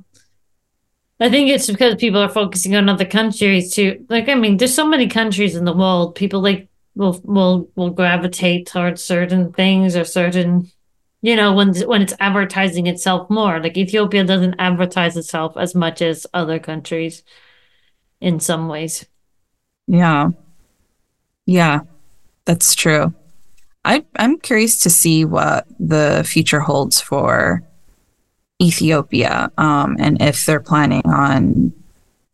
I 1.19 1.31
think 1.31 1.51
it's 1.51 1.67
because 1.71 1.97
people 1.97 2.21
are 2.21 2.29
focusing 2.29 2.75
on 2.77 2.89
other 2.89 3.05
countries 3.05 3.73
too. 3.73 4.05
Like, 4.09 4.29
I 4.29 4.35
mean, 4.35 4.57
there's 4.57 4.75
so 4.75 4.87
many 4.87 5.09
countries 5.09 5.57
in 5.57 5.65
the 5.65 5.73
world. 5.73 6.15
People 6.15 6.41
like 6.41 6.69
will 6.95 7.21
will 7.25 7.71
will 7.75 7.91
gravitate 7.91 8.67
towards 8.67 9.03
certain 9.03 9.53
things 9.53 9.97
or 9.97 10.05
certain, 10.05 10.71
you 11.23 11.37
know, 11.37 11.55
when 11.55 11.75
when 11.87 12.03
it's 12.03 12.15
advertising 12.21 12.87
itself 12.87 13.31
more. 13.31 13.61
Like 13.61 13.79
Ethiopia 13.79 14.25
doesn't 14.25 14.57
advertise 14.59 15.17
itself 15.17 15.57
as 15.57 15.75
much 15.75 16.03
as 16.03 16.27
other 16.35 16.59
countries 16.59 17.23
in 18.21 18.41
some 18.41 18.69
ways. 18.69 19.07
Yeah. 19.87 20.31
Yeah, 21.47 21.81
that's 22.45 22.75
true. 22.75 23.15
I, 23.87 24.05
I'm 24.17 24.39
curious 24.39 24.81
to 24.81 24.91
see 24.91 25.25
what 25.25 25.67
the 25.79 26.25
future 26.29 26.61
holds 26.61 27.01
for 27.01 27.63
Ethiopia 28.61 29.51
um, 29.57 29.97
and 30.01 30.21
if 30.21 30.45
they're 30.45 30.61
planning 30.61 31.03
on 31.07 31.73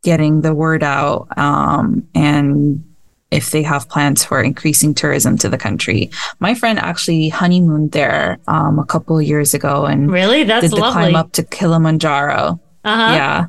getting 0.03 0.41
the 0.41 0.55
word 0.55 0.83
out 0.83 1.29
um, 1.37 2.09
and 2.15 2.83
if 3.31 3.51
they 3.51 3.63
have 3.63 3.89
plans 3.89 4.25
for 4.25 4.43
increasing 4.43 4.95
tourism 4.95 5.37
to 5.39 5.49
the 5.49 5.59
country. 5.59 6.11
My 6.39 6.55
friend 6.55 6.79
actually 6.79 7.29
honeymooned 7.29 7.93
there 7.93 8.39
um, 8.49 8.79
a 8.79 8.85
couple 8.85 9.19
of 9.19 9.25
years 9.25 9.55
ago 9.55 9.87
and 9.87 10.11
Really? 10.11 10.45
That's 10.45 10.63
did 10.63 10.73
the 10.73 10.77
lovely. 10.77 11.03
climb 11.03 11.17
up 11.17 11.33
to 11.33 11.43
Kilimanjaro. 11.43 12.61
Uh-huh. 12.85 13.15
Yeah. 13.15 13.47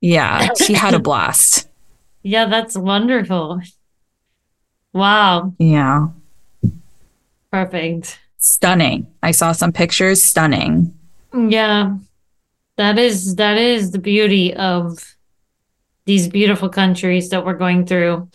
Yeah, 0.00 0.48
she 0.64 0.74
had 0.74 0.92
a 0.92 0.98
blast. 0.98 1.68
Yeah, 2.22 2.46
that's 2.46 2.76
wonderful. 2.76 3.62
Wow. 4.92 5.54
Yeah. 5.58 6.08
Perfect. 7.54 8.18
stunning. 8.38 9.06
I 9.22 9.30
saw 9.30 9.52
some 9.52 9.72
pictures, 9.72 10.24
stunning. 10.24 10.92
Yeah. 11.32 11.96
That 12.76 12.98
is 12.98 13.36
that 13.36 13.56
is 13.56 13.92
the 13.92 14.00
beauty 14.00 14.52
of 14.54 15.16
these 16.04 16.28
beautiful 16.28 16.68
countries 16.68 17.30
that 17.30 17.46
we're 17.46 17.54
going 17.54 17.86
through. 17.86 18.28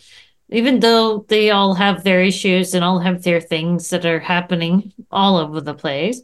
Even 0.48 0.80
though 0.80 1.26
they 1.28 1.50
all 1.50 1.74
have 1.74 2.02
their 2.02 2.22
issues 2.22 2.74
and 2.74 2.82
all 2.82 2.98
have 2.98 3.22
their 3.22 3.40
things 3.40 3.90
that 3.90 4.06
are 4.06 4.18
happening 4.18 4.92
all 5.10 5.36
over 5.36 5.60
the 5.60 5.74
place. 5.74 6.22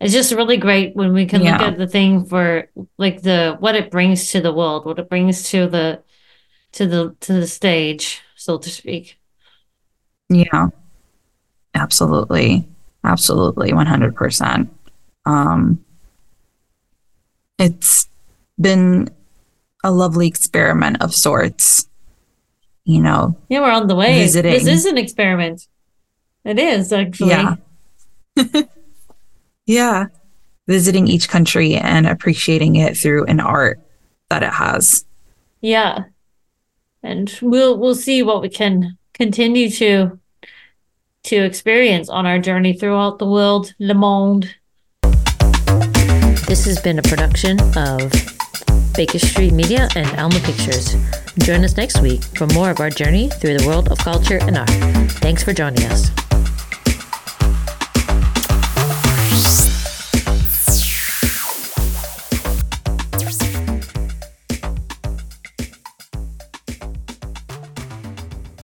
It's 0.00 0.14
just 0.14 0.32
really 0.32 0.56
great 0.56 0.96
when 0.96 1.12
we 1.12 1.26
can 1.26 1.44
look 1.44 1.60
at 1.60 1.78
the 1.78 1.86
thing 1.86 2.24
for 2.24 2.70
like 2.98 3.22
the 3.22 3.56
what 3.60 3.76
it 3.76 3.90
brings 3.90 4.32
to 4.32 4.40
the 4.40 4.52
world, 4.52 4.84
what 4.86 4.98
it 4.98 5.08
brings 5.08 5.50
to 5.50 5.68
the 5.68 6.02
to 6.72 6.86
the 6.86 7.14
to 7.20 7.34
the 7.34 7.46
stage, 7.46 8.22
so 8.34 8.58
to 8.58 8.70
speak. 8.70 9.20
Yeah. 10.28 10.70
Absolutely. 11.74 12.68
Absolutely. 13.04 13.72
100%. 13.72 14.68
Um, 15.24 15.84
it's 17.58 18.08
been 18.60 19.08
a 19.84 19.90
lovely 19.90 20.26
experiment 20.26 21.02
of 21.02 21.14
sorts. 21.14 21.88
You 22.84 23.00
know, 23.00 23.36
Yeah, 23.48 23.60
we're 23.60 23.70
on 23.70 23.86
the 23.86 23.94
way. 23.94 24.26
This 24.26 24.66
is 24.66 24.86
an 24.86 24.98
experiment. 24.98 25.68
It 26.44 26.58
is 26.58 26.92
actually. 26.92 27.30
Yeah. 27.30 27.56
yeah. 29.66 30.06
Visiting 30.66 31.06
each 31.06 31.28
country 31.28 31.76
and 31.76 32.06
appreciating 32.06 32.76
it 32.76 32.96
through 32.96 33.26
an 33.26 33.38
art 33.38 33.80
that 34.30 34.42
it 34.42 34.52
has. 34.52 35.04
Yeah. 35.60 36.04
And 37.04 37.36
we'll 37.40 37.78
we'll 37.78 37.94
see 37.94 38.22
what 38.24 38.42
we 38.42 38.48
can 38.48 38.98
continue 39.14 39.70
to 39.70 40.18
to 41.24 41.36
experience 41.36 42.08
on 42.08 42.26
our 42.26 42.38
journey 42.38 42.72
throughout 42.72 43.18
the 43.18 43.26
world, 43.26 43.74
Le 43.78 43.94
Monde. 43.94 44.54
This 46.46 46.64
has 46.66 46.80
been 46.80 46.98
a 46.98 47.02
production 47.02 47.58
of 47.76 48.12
Baker 48.94 49.18
Street 49.18 49.52
Media 49.52 49.88
and 49.94 50.08
Alma 50.18 50.38
Pictures. 50.40 50.94
Join 51.38 51.64
us 51.64 51.76
next 51.76 52.02
week 52.02 52.22
for 52.36 52.46
more 52.48 52.70
of 52.70 52.80
our 52.80 52.90
journey 52.90 53.30
through 53.30 53.56
the 53.56 53.66
world 53.66 53.90
of 53.90 53.98
culture 53.98 54.38
and 54.42 54.58
art. 54.58 54.70
Thanks 55.22 55.42
for 55.42 55.52
joining 55.52 55.84
us. 55.84 56.10